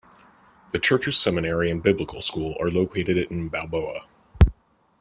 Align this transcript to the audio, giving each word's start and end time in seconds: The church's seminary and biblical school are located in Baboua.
The 0.71 0.79
church's 0.79 1.15
seminary 1.19 1.69
and 1.69 1.83
biblical 1.83 2.23
school 2.23 2.55
are 2.59 2.71
located 2.71 3.17
in 3.29 3.49
Baboua. 3.51 4.07